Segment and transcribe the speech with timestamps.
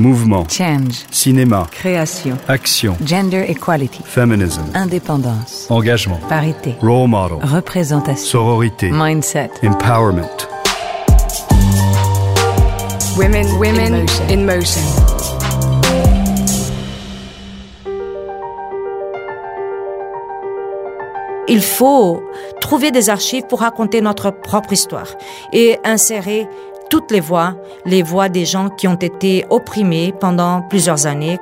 [0.00, 0.46] Mouvement.
[0.48, 1.04] Change.
[1.10, 1.66] Cinéma.
[1.70, 2.38] Création.
[2.48, 2.96] Action.
[3.04, 4.00] Gender equality.
[4.02, 4.62] Feminism.
[4.74, 5.66] Indépendance.
[5.68, 6.18] Engagement.
[6.26, 6.74] Parité.
[6.80, 7.36] Role model.
[7.42, 8.24] Représentation.
[8.24, 8.90] Sororité.
[8.90, 9.50] Mindset.
[9.62, 10.48] Empowerment.
[13.18, 14.80] Women, women in motion.
[21.46, 22.22] Il faut
[22.60, 25.08] trouver des archives pour raconter notre propre histoire
[25.52, 26.46] et insérer
[26.90, 27.54] toutes les voix,
[27.86, 31.38] les voix des gens qui ont été opprimés pendant plusieurs années.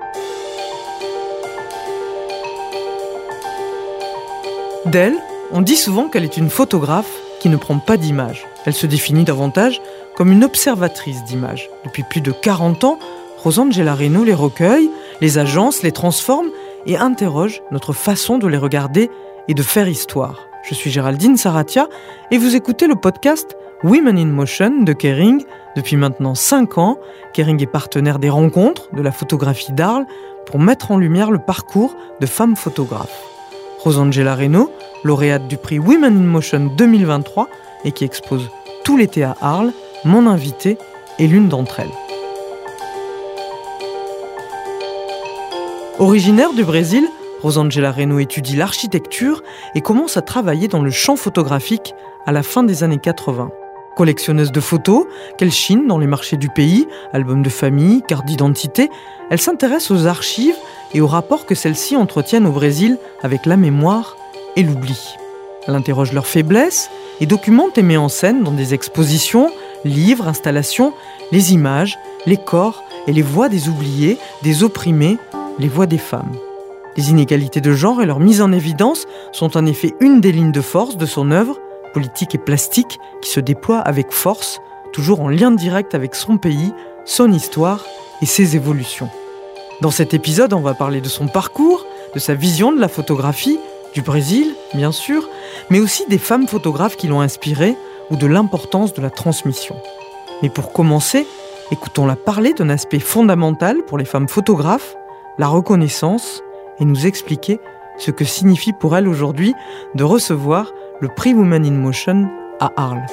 [4.86, 5.16] D'elle,
[5.50, 8.46] on dit souvent qu'elle est une photographe qui ne prend pas d'images.
[8.66, 9.80] Elle se définit davantage
[10.16, 11.68] comme une observatrice d'images.
[11.84, 12.98] Depuis plus de 40 ans,
[13.38, 16.48] Rosangela Reno les recueille, les agence, les transforme
[16.86, 19.10] et interroge notre façon de les regarder
[19.48, 20.48] et de faire histoire.
[20.68, 21.88] Je suis Géraldine Saratia
[22.30, 25.44] et vous écoutez le podcast Women in Motion de Kering.
[25.76, 26.98] Depuis maintenant 5 ans,
[27.32, 30.06] Kering est partenaire des rencontres de la photographie d'Arles
[30.46, 33.22] pour mettre en lumière le parcours de femmes photographes.
[33.78, 34.72] Rosangela Reno,
[35.04, 37.48] lauréate du prix Women in Motion 2023
[37.84, 38.50] et qui expose
[38.82, 39.72] tout l'été à Arles,
[40.04, 40.76] mon invitée
[41.20, 41.86] est l'une d'entre elles.
[46.00, 47.06] Originaire du Brésil,
[47.42, 49.44] Rosangela Reno étudie l'architecture
[49.76, 51.94] et commence à travailler dans le champ photographique
[52.26, 53.52] à la fin des années 80.
[53.98, 55.06] Collectionneuse de photos,
[55.38, 58.90] qu'elle chine dans les marchés du pays, albums de famille, cartes d'identité,
[59.28, 60.54] elle s'intéresse aux archives
[60.94, 64.16] et aux rapports que celles-ci entretiennent au Brésil avec la mémoire
[64.54, 65.16] et l'oubli.
[65.66, 66.90] Elle interroge leurs faiblesses
[67.20, 69.50] et documente et met en scène dans des expositions,
[69.84, 70.92] livres, installations,
[71.32, 75.18] les images, les corps et les voix des oubliés, des opprimés,
[75.58, 76.36] les voix des femmes.
[76.96, 80.52] Les inégalités de genre et leur mise en évidence sont en effet une des lignes
[80.52, 81.58] de force de son œuvre,
[81.92, 84.60] politique et plastique, qui se déploie avec force,
[84.92, 86.72] toujours en lien direct avec son pays,
[87.04, 87.84] son histoire
[88.22, 89.08] et ses évolutions.
[89.80, 93.58] Dans cet épisode, on va parler de son parcours, de sa vision de la photographie,
[93.94, 95.28] du Brésil, bien sûr,
[95.70, 97.76] mais aussi des femmes photographes qui l'ont inspirée
[98.10, 99.76] ou de l'importance de la transmission.
[100.42, 101.26] Mais pour commencer,
[101.70, 104.96] écoutons-la parler d'un aspect fondamental pour les femmes photographes,
[105.38, 106.42] la reconnaissance,
[106.80, 107.60] et nous expliquer
[107.98, 109.54] ce que signifie pour elle aujourd'hui
[109.94, 112.28] de recevoir le prix Women in Motion
[112.60, 113.06] à Arles.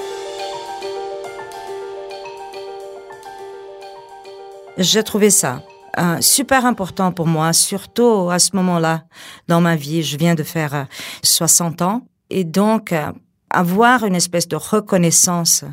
[4.77, 5.61] J'ai trouvé ça
[5.97, 9.03] euh, super important pour moi, surtout à ce moment-là
[9.47, 10.03] dans ma vie.
[10.03, 10.83] Je viens de faire euh,
[11.23, 13.11] 60 ans et donc euh,
[13.49, 15.63] avoir une espèce de reconnaissance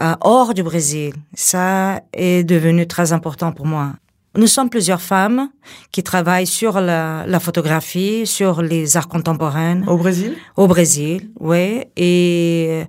[0.00, 3.92] euh, hors du Brésil, ça est devenu très important pour moi.
[4.34, 5.50] Nous sommes plusieurs femmes
[5.90, 9.82] qui travaillent sur la, la photographie, sur les arts contemporains.
[9.86, 10.36] Au Brésil?
[10.56, 11.84] Au Brésil, oui.
[11.96, 12.84] Et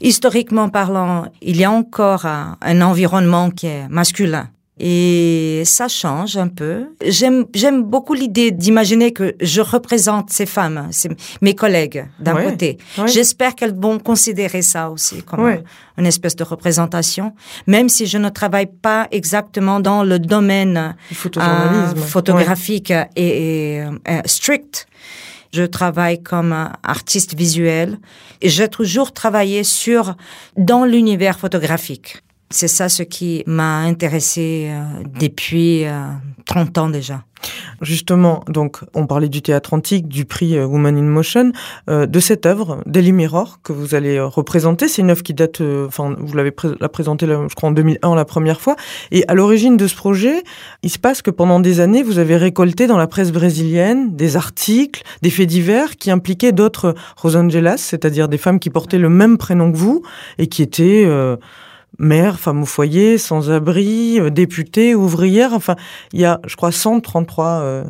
[0.00, 4.48] historiquement parlant, il y a encore un, un environnement qui est masculin.
[4.78, 6.88] Et ça change un peu.
[7.06, 10.88] J'aime, j'aime beaucoup l'idée d'imaginer que je représente ces femmes,
[11.42, 12.78] mes collègues d'un Ouais, côté.
[12.98, 13.06] ouais.
[13.06, 15.62] J'espère qu'elles vont considérer ça aussi comme Ouais.
[15.98, 17.34] une espèce de représentation,
[17.66, 20.96] même si je ne travaille pas exactement dans le domaine
[21.36, 23.92] euh, photographique et, et, euh,
[24.24, 24.86] strict.
[25.52, 27.98] Je travaille comme euh, artiste visuel
[28.40, 30.16] et j'ai toujours travaillé sur
[30.56, 32.22] dans l'univers photographique.
[32.52, 36.04] C'est ça ce qui m'a intéressé euh, depuis euh,
[36.44, 37.24] 30 ans déjà.
[37.80, 41.52] Justement, donc, on parlait du théâtre antique, du prix euh, Woman in Motion,
[41.90, 44.86] euh, de cette œuvre, Daily Mirror, que vous allez représenter.
[44.86, 48.24] C'est une œuvre qui date, enfin, vous l'avez la présentée, je crois, en 2001 la
[48.24, 48.76] première fois.
[49.10, 50.44] Et à l'origine de ce projet,
[50.82, 54.36] il se passe que pendant des années, vous avez récolté dans la presse brésilienne des
[54.36, 59.38] articles, des faits divers qui impliquaient d'autres Rosangelas, c'est-à-dire des femmes qui portaient le même
[59.38, 60.02] prénom que vous
[60.38, 61.06] et qui étaient
[61.98, 65.52] mères, femmes au foyer, sans-abri, euh, députées, ouvrières.
[65.52, 65.76] Enfin,
[66.12, 67.84] il y a, je crois, 133 euh,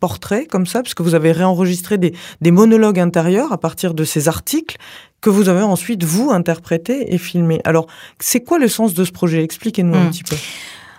[0.00, 4.28] portraits comme ça, puisque vous avez réenregistré des, des monologues intérieurs à partir de ces
[4.28, 4.76] articles
[5.20, 7.60] que vous avez ensuite, vous, interprétés et filmés.
[7.64, 7.86] Alors,
[8.20, 9.42] c'est quoi le sens de ce projet?
[9.42, 10.10] Expliquez-nous un Hmm.
[10.10, 10.36] petit peu.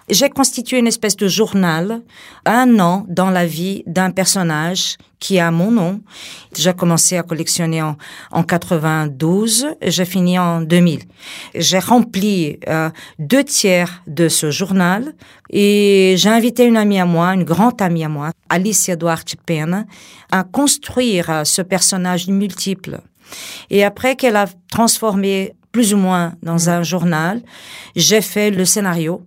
[0.10, 2.02] J'ai constitué une espèce de journal,
[2.46, 6.02] un an dans la vie d'un personnage qui a mon nom.
[6.58, 7.96] J'ai commencé à collectionner en,
[8.32, 11.02] en 92 et j'ai fini en 2000.
[11.54, 12.90] J'ai rempli euh,
[13.20, 15.14] deux tiers de ce journal
[15.52, 19.86] et j'ai invité une amie à moi, une grande amie à moi, Alicia Duarte Pena,
[20.32, 23.02] à construire euh, ce personnage multiple.
[23.70, 27.44] Et après qu'elle a transformé plus ou moins dans un journal,
[27.96, 29.22] j'ai fait le scénario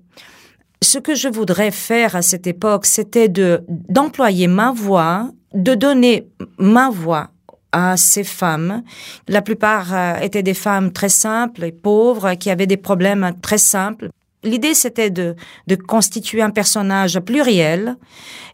[0.83, 6.29] ce que je voudrais faire à cette époque, c'était de d'employer ma voix, de donner
[6.59, 7.31] ma voix
[7.73, 8.83] à ces femmes.
[9.29, 13.59] La plupart euh, étaient des femmes très simples et pauvres qui avaient des problèmes très
[13.59, 14.09] simples.
[14.45, 15.37] L'idée, c'était de,
[15.69, 17.97] de constituer un personnage pluriel.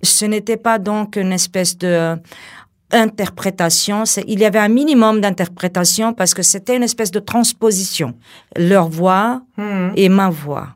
[0.02, 2.16] Ce n'était pas donc une espèce de
[2.92, 4.04] interprétation.
[4.26, 8.14] Il y avait un minimum d'interprétation parce que c'était une espèce de transposition.
[8.56, 9.92] Leur voix Mhm.
[9.96, 10.68] et ma voix.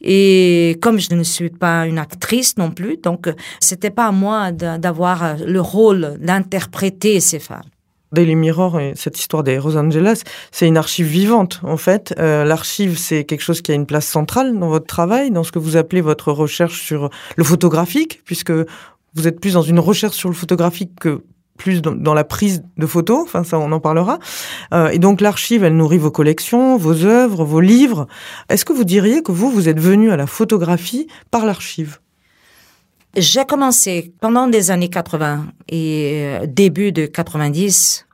[0.00, 3.28] Et comme je ne suis pas une actrice non plus, donc
[3.60, 7.62] c'était pas à moi d'avoir le rôle d'interpréter ces femmes.
[8.12, 12.14] Daily Mirror et cette histoire des Los Angeles, c'est une archive vivante en fait.
[12.18, 15.52] Euh, L'archive, c'est quelque chose qui a une place centrale dans votre travail, dans ce
[15.52, 18.52] que vous appelez votre recherche sur le photographique, puisque
[19.14, 21.22] vous êtes plus dans une recherche sur le photographique que
[21.58, 23.20] plus dans, la prise de photos.
[23.24, 24.18] Enfin, ça, on en parlera.
[24.72, 28.06] Euh, et donc, l'archive, elle nourrit vos collections, vos œuvres, vos livres.
[28.48, 31.98] Est-ce que vous diriez que vous, vous êtes venu à la photographie par l'archive?
[33.16, 38.06] J'ai commencé pendant des années 80 et euh, début de 90.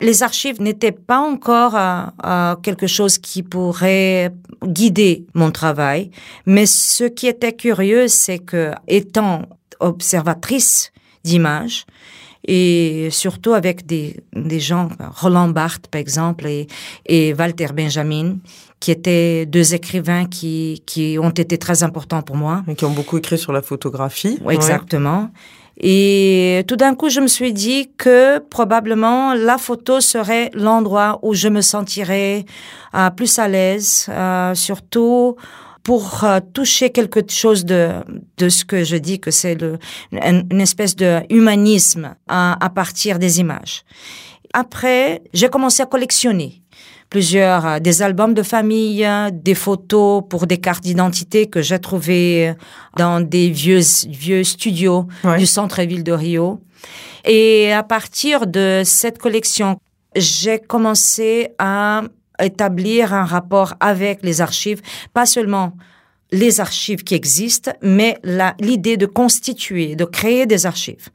[0.00, 4.30] Les archives n'étaient pas encore euh, quelque chose qui pourrait
[4.64, 6.10] guider mon travail,
[6.46, 9.42] mais ce qui était curieux, c'est que étant
[9.80, 10.92] observatrice
[11.24, 11.84] d'images
[12.48, 14.88] et surtout avec des, des gens,
[15.20, 16.66] Roland Barthes par exemple et,
[17.06, 18.38] et Walter Benjamin,
[18.80, 22.64] qui étaient deux écrivains qui, qui ont été très importants pour moi.
[22.66, 25.30] et qui ont beaucoup écrit sur la photographie exactement.
[25.80, 31.34] Et tout d'un coup, je me suis dit que probablement la photo serait l'endroit où
[31.34, 32.46] je me sentirais
[32.96, 35.36] euh, plus à l'aise, euh, surtout
[35.82, 37.90] pour euh, toucher quelque chose de,
[38.36, 39.56] de ce que je dis que c'est
[40.12, 43.84] une, espèce de humanisme à, à partir des images.
[44.52, 46.62] Après, j'ai commencé à collectionner
[47.10, 51.78] plusieurs euh, des albums de famille, euh, des photos pour des cartes d'identité que j'ai
[51.78, 52.54] trouvées
[52.96, 55.38] dans des vieux vieux studios Ouais.
[55.38, 56.60] du centre-ville de Rio.
[57.24, 59.78] Et à partir de cette collection,
[60.16, 62.02] j'ai commencé à
[62.42, 64.80] établir un rapport avec les archives,
[65.12, 65.72] pas seulement
[66.30, 68.18] les archives qui existent, mais
[68.60, 71.08] l'idée de constituer, de créer des archives.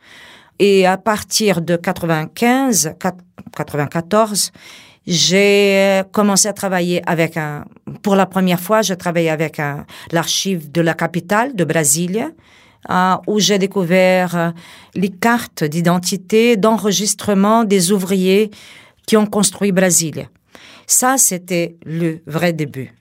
[0.60, 3.18] Et à partir de 95, quat-
[3.56, 4.52] 94,
[5.06, 7.66] j'ai commencé à travailler avec un,
[8.02, 12.30] pour la première fois, j'ai travaillé avec un, l'archive de la capitale de Brasilia,
[12.90, 14.50] euh, où j'ai découvert euh,
[14.96, 18.50] les cartes d'identité, d'enregistrement des ouvriers
[19.06, 20.26] qui ont construit Brasilia.
[20.88, 22.94] Ça, c'était le vrai début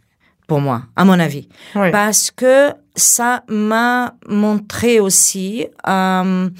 [0.46, 1.90] pour moi, à mon avis Oui.
[1.92, 6.50] parce que ça m'a montré aussi euh,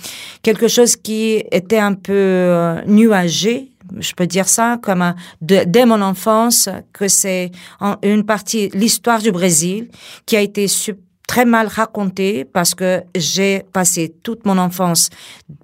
[0.43, 5.65] quelque chose qui était un peu euh, nuagé, je peux dire ça, comme un- de-
[5.67, 9.91] dès mon enfance, que c'est en une partie l'histoire du Brésil
[10.25, 10.69] qui a été
[11.33, 15.09] très mal racontée parce que j'ai passé toute mon enfance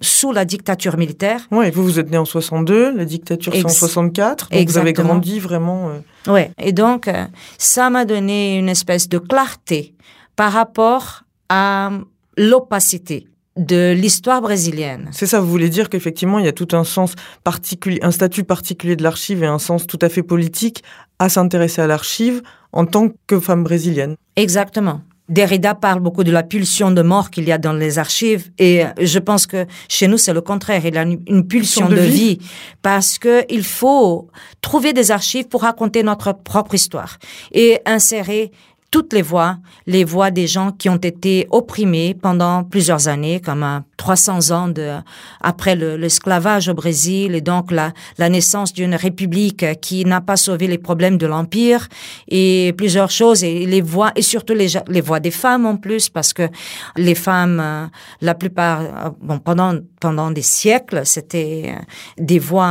[0.01, 1.41] sous la dictature militaire.
[1.51, 4.77] Ouais, vous, vous êtes né en 62, la dictature c'est en Ex- 64, donc vous
[4.79, 5.89] avez grandi vraiment...
[5.89, 6.51] euh, Ouais.
[6.59, 7.25] Et donc, euh,
[7.59, 9.93] ça m'a donné une espèce de clarté
[10.35, 11.91] par rapport à
[12.35, 15.09] l'opacité de l'histoire brésilienne.
[15.11, 17.13] C'est ça, vous voulez dire qu'effectivement, il y a tout un sens
[17.43, 20.81] particulier, un statut particulier de l'archive et un sens tout à fait politique
[21.19, 22.41] à s'intéresser à l'archive
[22.71, 24.15] en tant que femme brésilienne.
[24.35, 25.01] Exactement.
[25.29, 28.83] Derrida parle beaucoup de la pulsion de mort qu'il y a dans les archives et
[28.99, 30.85] je pense que chez nous c'est le contraire.
[30.85, 32.09] Il y a une, une pulsion de de, vie.
[32.09, 32.39] vie.
[32.81, 34.27] parce que il faut
[34.61, 37.17] trouver des archives pour raconter notre propre histoire
[37.51, 38.51] et insérer
[38.91, 43.63] toutes les voix, les voix des gens qui ont été opprimés pendant plusieurs années, comme
[43.63, 44.93] euh, 300 ans de,
[45.41, 50.21] après le- l'esclavage au Brésil et donc la, la naissance d'une république euh, qui n'a
[50.21, 51.87] pas sauvé les problèmes de l'empire
[52.29, 56.09] et plusieurs choses et les voix et surtout les, les voix des femmes en plus
[56.09, 56.49] parce que
[56.97, 57.85] les femmes, euh,
[58.21, 61.81] la plupart, euh, bon pendant pendant des siècles, c'était euh,
[62.17, 62.65] des voix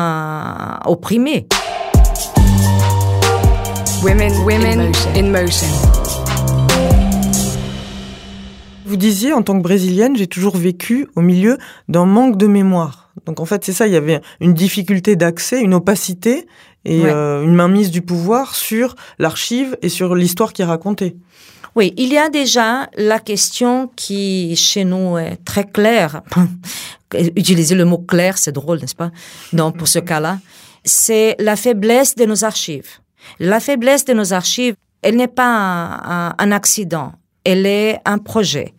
[0.87, 1.47] euh, opprimées.
[4.03, 5.67] Women, women in motion.
[8.89, 13.11] Vous disiez, en tant que brésilienne, j'ai toujours vécu au milieu d'un manque de mémoire.
[13.27, 16.47] Donc en fait, c'est ça, il y avait une difficulté d'accès, une opacité
[16.87, 17.11] et Ouais.
[17.11, 21.17] euh, une mainmise du pouvoir sur l'archive et sur l'histoire qui est racontée.
[21.77, 26.23] Oui, il y a déjà la question qui, chez nous, est très claire.
[27.37, 29.11] Utiliser le mot clair, c'est drôle, n'est-ce pas?
[29.53, 30.39] Donc, pour ce cas-là,
[30.85, 32.89] c'est la faiblesse de nos archives.
[33.39, 37.13] La faiblesse de nos archives, elle n'est pas un, un- un accident,
[37.45, 38.75] elle est un projet.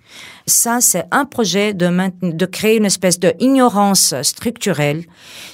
[0.49, 5.05] Ça, c'est un projet de, créer une espèce de ignorance structurelle,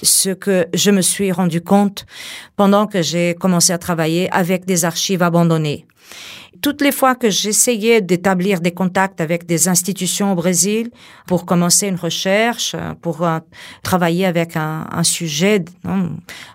[0.02, 2.06] ce que je me suis rendu compte
[2.56, 5.86] pendant que j'ai commencé à travailler avec des archives abandonnées.
[6.62, 10.90] Toutes les fois que j'essayais d'établir des contacts avec des institutions au Brésil
[11.26, 13.40] pour commencer une recherche, pour euh,
[13.82, 15.62] travailler avec un, sujet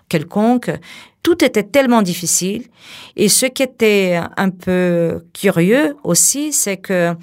[0.08, 0.70] quelconque,
[1.22, 2.66] tout était tellement difficile.
[3.16, 7.14] Et ce qui était un peu curieux aussi, c'est que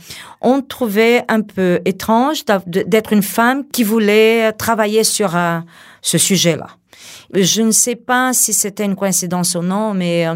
[0.42, 5.60] on trouvait un peu étrange d'être une femme qui voulait travailler sur euh,
[6.02, 6.68] ce sujet-là.
[7.34, 10.36] Je ne sais pas si c'était une coïncidence ou non, mais euh,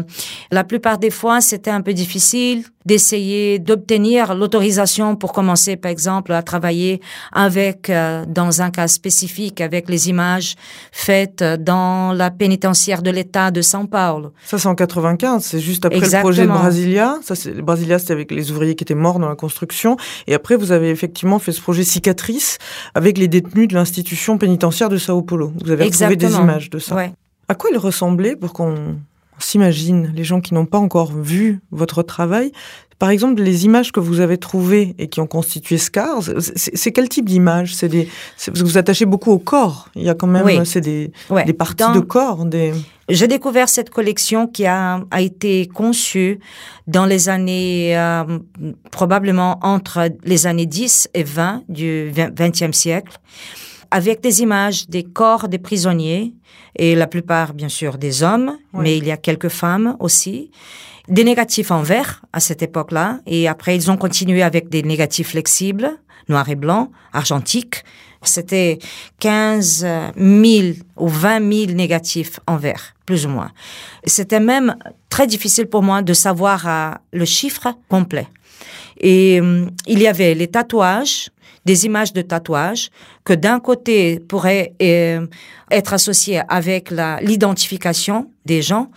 [0.50, 6.32] la plupart des fois, c'était un peu difficile d'essayer d'obtenir l'autorisation pour commencer, par exemple,
[6.32, 7.00] à travailler
[7.32, 10.54] avec, euh, dans un cas spécifique, avec les images
[10.92, 14.32] faites dans la pénitentiaire de l'État de São Paulo.
[14.44, 17.18] Ça, c'est en 95, c'est juste après le projet de Brasilia.
[17.22, 19.96] Ça, c'est, Brasilia, c'était avec les ouvriers qui étaient morts dans la construction.
[20.26, 22.58] Et après, vous avez effectivement fait ce projet cicatrice
[22.94, 25.52] avec les détenus de l'institution pénitentiaire de Sao Paulo.
[25.64, 26.96] Vous avez retrouvé des images de ça.
[27.46, 28.96] À quoi il ressemblait pour qu'on
[29.38, 32.52] s'imagine, les gens qui n'ont pas encore vu votre travail,
[32.98, 37.08] par exemple, les images que vous avez trouvées et qui ont constitué Scars, c'est quel
[37.08, 37.74] type d'image?
[37.74, 38.08] C'est des,
[38.54, 39.88] vous vous attachez beaucoup au corps.
[39.94, 41.10] Il y a quand même, c'est des,
[41.44, 42.44] des, parties de corps.
[42.44, 42.72] Des...
[43.08, 46.38] J'ai découvert cette collection qui a, a, été conçue
[46.86, 48.38] dans les années, euh,
[48.90, 53.18] probablement entre les années 10 et 20 du 20e siècle,
[53.94, 56.34] avec des images des corps des prisonniers
[56.74, 60.50] et la plupart, bien sûr, des hommes, mais il y a quelques femmes aussi.
[61.06, 65.28] Des négatifs en vert à cette époque-là, et après ils ont continué avec des négatifs
[65.28, 65.92] flexibles,
[66.28, 67.84] noir et blanc, argentiques.
[68.22, 68.80] C'était
[69.20, 69.86] 15
[70.16, 73.52] 000 ou 20 000 négatifs en vert, plus ou moins.
[74.06, 74.74] C'était même
[75.08, 78.26] très difficile pour moi de savoir euh, le chiffre complet.
[79.00, 81.30] Et euh, il y avait les tatouages,
[81.64, 82.90] des images de tatouages
[83.24, 85.26] que d'un côté pourraient euh,
[85.70, 86.92] être associées avec
[87.22, 88.90] l'identification des gens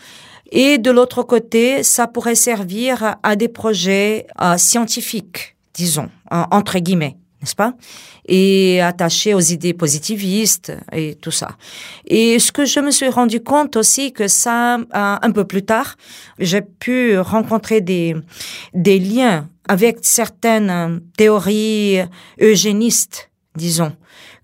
[0.51, 7.17] et de l'autre côté, ça pourrait servir à des projets euh, scientifiques, disons, entre guillemets
[7.41, 7.73] n'est-ce pas?
[8.27, 11.49] Et attachés aux idées positivistes et tout ça.
[12.05, 15.63] Et ce que je me suis rendu compte aussi que ça, euh, un peu plus
[15.63, 15.95] tard,
[16.39, 18.15] j'ai pu rencontrer des
[18.73, 21.99] des liens avec certaines théories
[22.41, 23.93] eugénistes, disons,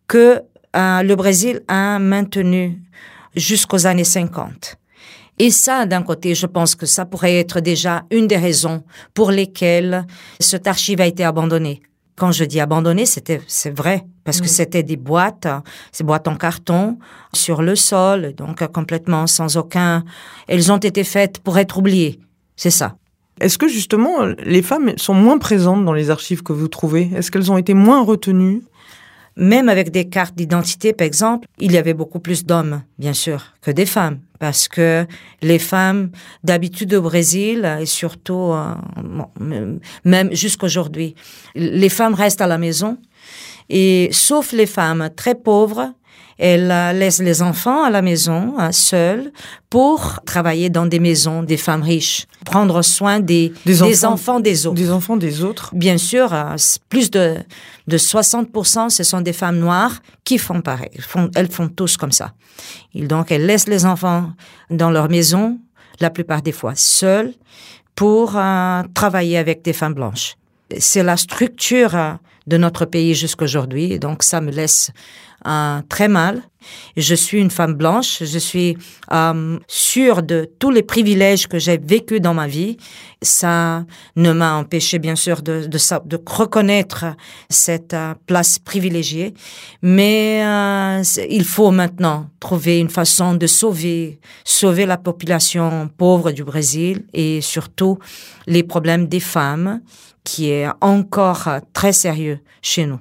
[0.08, 0.42] que
[0.76, 2.80] euh, le Brésil a maintenu
[3.36, 4.78] jusqu'aux années 50.
[5.40, 8.84] Et ça, d'un côté, je pense que ça pourrait être déjà une des raisons
[9.14, 10.06] pour lesquelles
[10.40, 11.82] cette archive a été abandonnée.
[12.16, 15.48] Quand je dis abandonné, c'était c'est vrai parce que c'était des boîtes,
[15.92, 16.98] ces boîtes en carton
[17.34, 20.04] sur le sol, donc complètement sans aucun.
[20.48, 22.20] Elles ont été faites pour être oubliées.
[22.56, 22.96] C'est ça.
[23.42, 27.10] Est-ce que justement les femmes sont moins présentes dans les archives que vous trouvez?
[27.16, 28.62] Est-ce qu'elles ont été moins retenues?
[29.36, 33.54] Même avec des cartes d'identité, par exemple, il y avait beaucoup plus d'hommes, bien sûr,
[33.62, 35.08] que des femmes, parce que
[35.42, 36.12] les femmes,
[36.44, 41.16] d'habitude au Brésil, et surtout euh, même jusqu'aujourd'hui,
[41.56, 42.98] les femmes restent à la maison,
[43.70, 45.94] et sauf les femmes très pauvres,
[46.46, 49.32] elle laisse les enfants à la maison, hein, seuls,
[49.70, 54.76] pour travailler dans des maisons des femmes riches, prendre soin des, des, enfants, des autres.
[54.76, 55.74] Des enfants des autres.
[55.74, 56.58] Bien sûr, euh,
[56.90, 57.38] plus de,
[57.88, 60.92] de 60%, ce sont des femmes noires qui font pareil.
[61.00, 62.34] Font, elles font tous comme ça.
[62.94, 64.34] Et donc, elles laissent les enfants
[64.70, 65.62] dans leur maison,
[66.02, 67.34] la plupart des fois seules,
[67.96, 70.36] pour euh, travailler avec des femmes blanches.
[70.78, 72.14] C'est la structure euh,
[72.48, 74.92] de notre pays jusqu'aujourd'hui, donc ça me laisse
[75.48, 76.44] euh, très mal.
[76.98, 78.78] Je suis une femme blanche, je suis
[79.12, 82.78] euh, sûre de tous les privilèges que j'ai vécus dans ma vie.
[83.22, 83.86] Ça
[84.16, 87.06] ne m'a empêché, bien sûr, de, de, de reconnaître
[87.50, 89.34] cette euh, place privilégiée.
[89.82, 96.44] Mais euh, il faut maintenant trouver une façon de sauver, sauver la population pauvre du
[96.44, 97.98] Brésil et surtout
[98.48, 99.82] les problèmes des femmes
[100.24, 103.00] qui est encore très sérieux chez nous.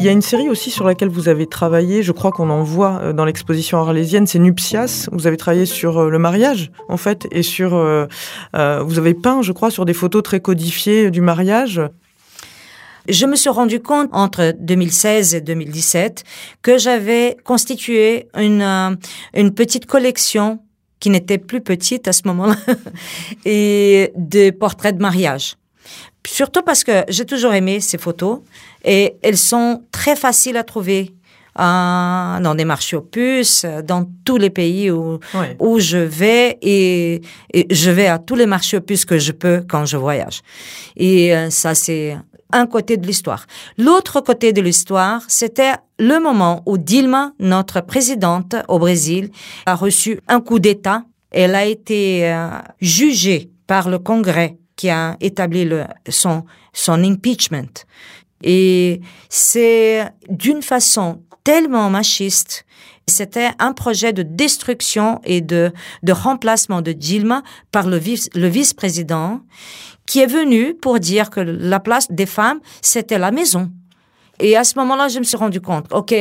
[0.00, 2.62] Il y a une série aussi sur laquelle vous avez travaillé, je crois qu'on en
[2.62, 5.10] voit euh, dans l'exposition arlésienne, c'est Nuptias.
[5.12, 7.74] Vous avez travaillé sur euh, le mariage, en fait, et sur.
[7.74, 8.06] Euh,
[8.82, 11.82] vous avez peint, je crois, sur des photos très codifiées du mariage.
[13.10, 16.24] Je me suis rendu compte entre 2016 et 2017
[16.62, 18.96] que j'avais constitué une,
[19.34, 20.60] une petite collection
[20.98, 22.56] qui n'était plus petite à ce moment-là
[23.44, 25.56] et de portraits de mariage.
[26.26, 28.40] Surtout parce que j'ai toujours aimé ces photos
[28.84, 31.14] et elles sont très faciles à trouver
[31.58, 35.18] euh, dans des marchés opus, dans tous les pays où,
[35.58, 37.22] où je vais et,
[37.70, 40.42] je vais à tous les marchés opus que je peux quand je voyage.
[40.96, 42.16] Et euh, ça, c'est
[42.52, 43.46] un côté de l'histoire.
[43.78, 49.30] L'autre côté de l'histoire, c'était le moment où Dilma, notre présidente au Brésil,
[49.66, 51.04] a reçu un coup d'État.
[51.30, 52.48] Elle a été euh,
[52.80, 55.68] jugée par le Congrès qui a établi
[56.08, 57.68] son, son impeachment.
[58.42, 62.64] Et c'est d'une façon tellement machiste.
[63.06, 65.70] C'était un projet de destruction et de,
[66.02, 69.42] de remplacement de Dilma par le, vice- le vice-président
[70.06, 73.70] qui est venu pour dire que la place des femmes, c'était la maison.
[74.38, 76.14] Et à ce moment-là, je me suis rendu compte, OK,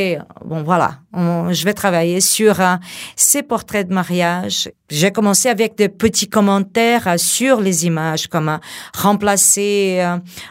[0.43, 2.75] bon voilà, je vais travailler sur euh,
[3.15, 4.69] ces portraits de mariage.
[4.89, 8.57] J'ai commencé avec des petits commentaires euh, sur les images, comme euh,
[8.95, 10.05] remplacer,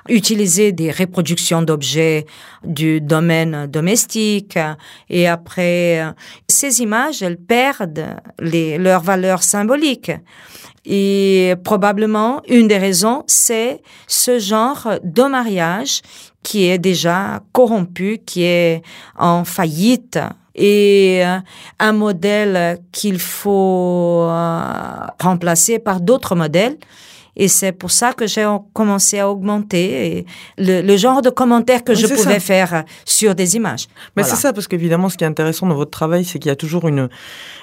[0.08, 2.26] utiliser des reproductions d'objets
[2.64, 4.58] du domaine domestique.
[5.08, 6.04] Et après,
[6.48, 10.10] ces images, elles perdent leur valeur symbolique.
[10.84, 16.00] Et probablement, une des raisons, c'est ce genre de mariage
[16.42, 18.82] qui est déjà corrompu, qui est
[19.18, 20.18] en faillite
[20.58, 21.38] et euh,
[21.78, 24.60] un modèle qu'il faut euh,
[25.20, 26.76] remplacer par d'autres modèles.
[27.40, 31.92] Et c'est pour ça que j'ai commencé à augmenter le, le genre de commentaires que
[31.92, 32.52] Oui, je pouvais ça.
[32.52, 33.84] faire sur des images.
[34.16, 34.34] Mais Voilà.
[34.34, 36.56] c'est ça, parce qu'évidemment, ce qui est intéressant dans votre travail, c'est qu'il y a
[36.56, 37.08] toujours une,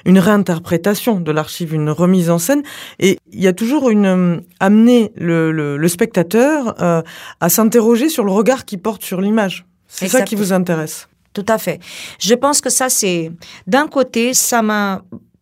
[0.06, 2.64] une réinterprétation de l'archive, une remise en scène,
[3.00, 7.02] et il y a toujours une euh, amener le, le, le spectateur euh,
[7.42, 9.66] à s'interroger sur le regard qu'il porte sur l'image.
[9.90, 11.10] C'est ça qui vous intéresse?
[11.36, 11.80] Tout à fait.
[12.18, 13.30] Je pense que ça, c'est,
[13.68, 15.02] d'un côté, ça m'a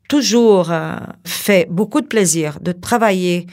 [0.09, 3.45] toujours euh, fait beaucoup de plaisir de travailler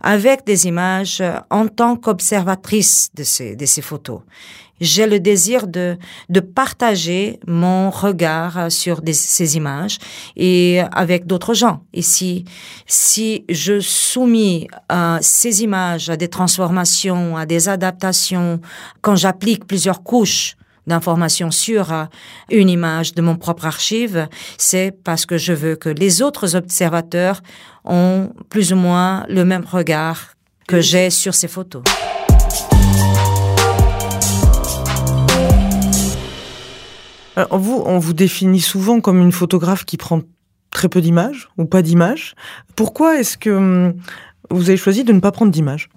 [0.00, 4.20] avec des images euh, en tant qu'observatrice de ces, de ces photos.
[4.80, 9.98] J'ai le désir de, de partager mon regard euh, sur ces images
[10.36, 11.82] et avec d'autres gens.
[11.92, 12.44] Et si,
[12.86, 18.60] si je soumis euh, ces images à des transformations, à des adaptations,
[19.00, 20.57] quand j'applique plusieurs couches
[20.88, 22.04] d'informations sur euh,
[22.50, 27.42] une image de mon propre archive, c'est parce que je veux que les autres observateurs
[27.84, 30.34] ont plus ou moins le même regard
[30.66, 31.82] que j'ai sur ces photos.
[37.36, 40.22] Alors, vous, on vous définit souvent comme une photographe qui prend
[40.70, 42.34] très peu d'images ou pas d'images.
[42.74, 43.94] Pourquoi est-ce que hum,
[44.50, 45.88] vous avez choisi de ne pas prendre d'images?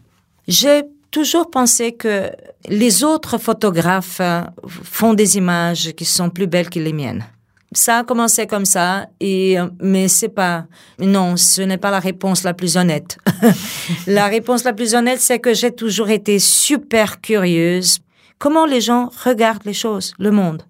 [0.48, 2.32] J'ai toujours pensé que
[2.68, 7.26] les autres photographes euh, font des images qui sont plus belles que les miennes.
[7.74, 10.66] Ça a commencé comme ça, et euh, mais c'est pas
[11.00, 13.18] non, ce n'est pas la réponse la plus honnête.
[14.08, 18.00] la réponse la plus honnête, c'est que j'ai toujours été super curieuse.
[18.40, 20.64] Comment les gens regardent les choses, le monde?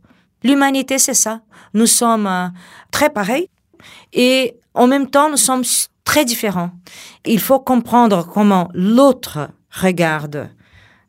[0.43, 1.41] L'humanité, c'est ça.
[1.73, 2.47] Nous sommes euh,
[2.91, 3.47] très pareils
[4.13, 5.63] et en même temps, nous sommes
[6.03, 6.71] très différents.
[7.25, 10.49] Il faut comprendre comment l'autre regarde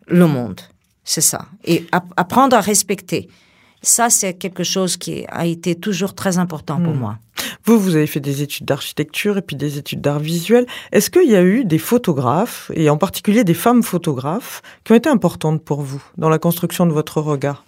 [0.09, 0.61] le monde.
[1.05, 1.47] C'est ça.
[1.65, 3.29] Et ap- apprendre à respecter.
[3.83, 6.99] Ça, c'est quelque chose qui a été toujours très important pour Hmm.
[6.99, 7.19] moi.
[7.65, 10.67] Vous, vous avez fait des études d'architecture et puis des études d'art visuel.
[10.93, 14.97] Est-ce qu'il y a eu des photographes, et en particulier des femmes photographes, qui ont
[14.97, 17.65] été importantes pour vous dans la construction de votre regard?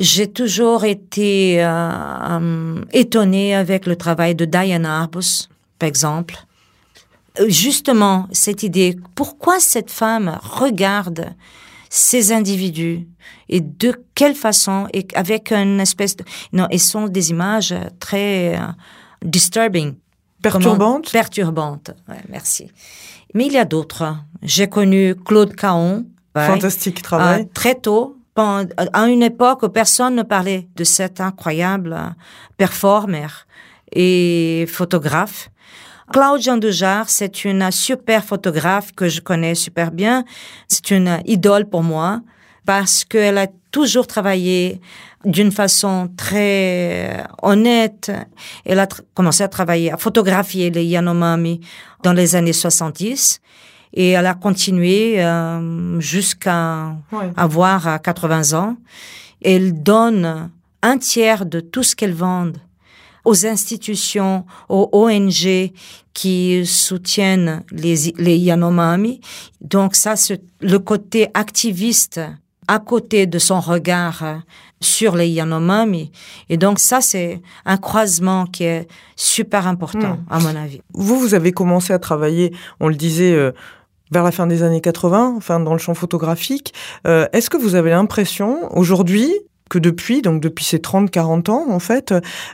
[0.00, 5.48] J'ai toujours été euh, euh, étonnée avec le travail de Diana Arbus,
[5.78, 6.36] par exemple.
[7.40, 11.34] Euh, Justement, cette idée, pourquoi cette femme regarde
[11.88, 13.06] ces individus
[13.48, 18.56] et de quelle façon et avec une espèce de non et sont des images très
[18.56, 18.60] euh,
[19.24, 19.94] disturbing
[20.42, 22.70] Perturbantes Comment- perturbantes Ouais, merci
[23.34, 26.46] mais il y a d'autres j'ai connu Claude Caon ouais.
[26.46, 27.42] Fantastique travail.
[27.42, 32.08] Euh, très tôt, à une époque où personne ne parlait de cet incroyable euh,
[32.56, 33.26] performer
[33.94, 35.50] et photographe.
[36.12, 40.24] Claude Jean Dujard, c'est une super photographe que je connais super bien.
[40.68, 42.20] C'est une idole pour moi
[42.66, 44.80] parce qu'elle a toujours travaillé
[45.24, 48.12] d'une façon très euh, honnête.
[48.66, 51.60] Elle a commencé à travailler, à photographier les Yanomami
[52.02, 53.40] dans les années 70
[53.94, 57.30] et elle a continué euh, jusqu'à Ouais.
[57.36, 58.76] avoir à 80 ans.
[59.42, 60.50] Elle donne
[60.82, 62.48] un tiers de tout ce qu'elle vend
[63.24, 65.72] aux institutions, aux ONG
[66.14, 69.20] qui soutiennent les, les Yanomami.
[69.60, 72.20] Donc ça, c'est le côté activiste
[72.68, 74.24] à côté de son regard
[74.80, 76.10] sur les Yanomami.
[76.48, 80.24] Et donc ça, c'est un croisement qui est super important, Mm.
[80.30, 80.80] à mon avis.
[80.94, 83.52] Vous, vous avez commencé à travailler, on le disait, euh,
[84.10, 86.74] vers la fin des années 80, enfin dans le champ photographique.
[87.06, 89.32] Euh, Est-ce que vous avez l'impression aujourd'hui
[89.72, 92.12] que depuis, donc depuis ces 30-40 ans, en fait,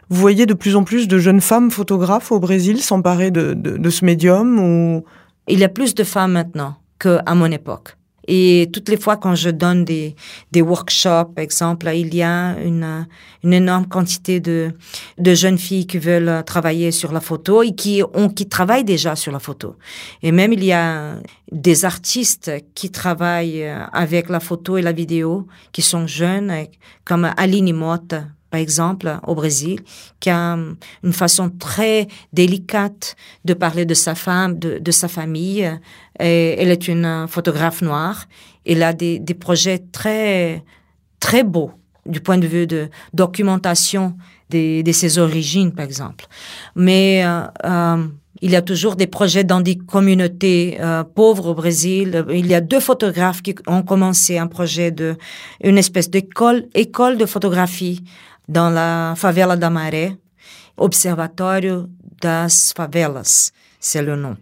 [0.08, 3.76] vous voyez de plus en plus de jeunes femmes photographes au Brésil s'emparer de, de,
[3.76, 5.04] de ce médium ou...
[5.48, 7.97] Il y a plus de femmes maintenant qu'à mon époque.
[8.28, 10.14] Et toutes les fois quand je donne des,
[10.52, 13.06] des workshops, par exemple, il y a une,
[13.42, 14.72] une énorme quantité de,
[15.16, 19.16] de jeunes filles qui veulent travailler sur la photo et qui, ont, qui travaillent déjà
[19.16, 19.76] sur la photo.
[20.22, 21.16] Et même il y a
[21.50, 26.52] des artistes qui travaillent avec la photo et la vidéo, qui sont jeunes,
[27.04, 29.80] comme Aline Mota, par exemple, au Brésil,
[30.20, 30.56] qui a
[31.04, 33.14] une façon très délicate
[33.44, 35.70] de parler de sa femme, de, de sa famille.
[36.20, 38.26] Et elle est une photographe noire.
[38.66, 40.64] Elle a des, des projets très,
[41.20, 41.72] très beaux
[42.06, 44.16] du point de vue de documentation
[44.50, 46.26] de, de ses origines, par exemple.
[46.74, 48.06] Mais euh, euh,
[48.40, 52.24] il y a toujours des projets dans des communautés euh, pauvres au Brésil.
[52.30, 55.16] Il y a deux photographes qui ont commencé un projet de
[55.62, 58.02] une espèce d'école école de photographie
[58.48, 60.16] dans la favela da Maré,
[60.76, 61.88] Observatório
[62.20, 64.36] das Favelas, c'est le nom.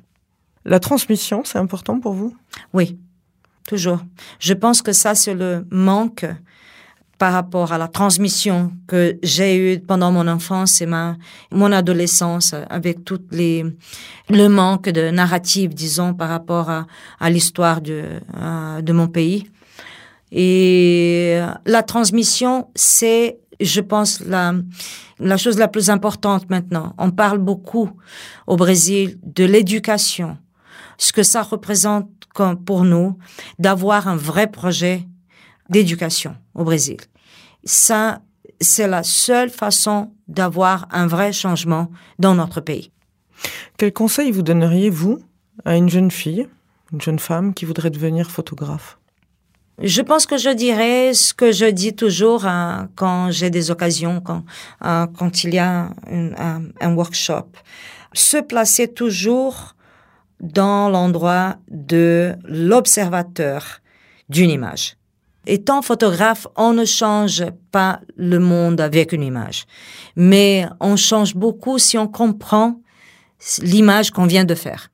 [0.66, 2.36] La transmission, c'est important pour vous?
[2.72, 2.98] Oui,
[3.68, 4.00] toujours.
[4.40, 6.26] Je pense que ça, c'est le manque
[7.18, 11.16] par rapport à la transmission que j'ai eue pendant mon enfance et ma,
[11.50, 13.64] mon adolescence avec toutes les,
[14.28, 16.86] le manque de narrative, disons, par rapport à,
[17.20, 18.02] à l'histoire de,
[18.82, 19.48] de mon pays.
[20.32, 24.54] Et la transmission, c'est je pense, la,
[25.18, 26.94] la chose la plus importante maintenant.
[26.98, 27.90] On parle beaucoup
[28.46, 30.36] au Brésil de l'éducation,
[30.98, 33.18] ce que ça représente comme pour nous
[33.58, 35.06] d'avoir un vrai projet
[35.68, 36.98] d'éducation au Brésil.
[37.64, 38.20] Ça,
[38.60, 42.90] c'est la seule façon d'avoir un vrai changement dans notre pays.
[43.76, 45.18] Quel conseil vous donneriez, vous,
[45.64, 46.48] à une jeune fille,
[46.92, 48.98] une jeune femme qui voudrait devenir photographe?
[49.82, 54.22] Je pense que je dirais ce que je dis toujours hein, quand j'ai des occasions,
[54.22, 54.42] quand,
[54.84, 57.46] euh, quand il y a un, un, workshop.
[58.14, 59.75] Se placer toujours
[60.40, 63.80] dans l'endroit de l'observateur
[64.28, 64.96] d'une image.
[65.46, 69.66] Étant photographe, on ne change pas le monde avec une image,
[70.16, 72.80] mais on change beaucoup si on comprend
[73.62, 74.90] l'image qu'on vient de faire.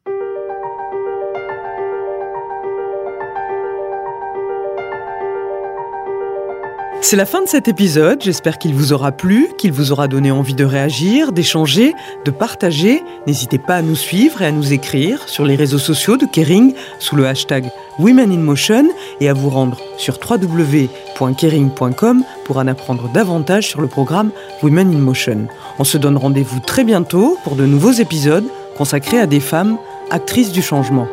[7.05, 10.31] C'est la fin de cet épisode, j'espère qu'il vous aura plu, qu'il vous aura donné
[10.31, 13.03] envie de réagir, d'échanger, de partager.
[13.27, 16.75] N'hésitez pas à nous suivre et à nous écrire sur les réseaux sociaux de Kering
[17.01, 18.85] sous le hashtag Women in Motion
[19.21, 24.31] et à vous rendre sur www.kering.com pour en apprendre davantage sur le programme
[24.63, 25.49] Women in Motion.
[25.81, 28.47] On se donne rendez-vous très bientôt pour de nouveaux épisodes
[28.79, 29.77] consacrés à des femmes
[30.11, 31.09] actrices du changement.